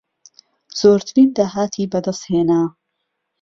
[0.79, 2.61] زۆرترین داهاتی بەدەستهێنا